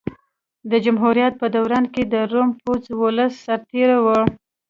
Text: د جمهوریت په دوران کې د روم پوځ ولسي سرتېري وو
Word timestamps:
د 0.69 0.71
جمهوریت 0.85 1.33
په 1.41 1.47
دوران 1.55 1.85
کې 1.93 2.03
د 2.13 2.15
روم 2.31 2.49
پوځ 2.63 2.81
ولسي 3.01 3.39
سرتېري 3.45 3.97
وو 4.03 4.19